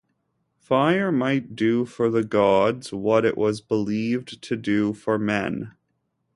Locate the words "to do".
4.41-4.93